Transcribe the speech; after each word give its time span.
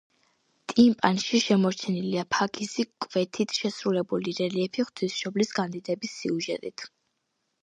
ტიმპანში 0.71 1.41
შემორჩენილია 1.43 2.23
ფაქიზი 2.35 2.85
კვეთით 3.05 3.53
შესრულებული 3.59 4.35
რელიეფი 4.41 4.87
ღვთისმშობლის 4.89 5.55
განდიდების 5.61 6.19
სიუჟეტით. 6.23 6.89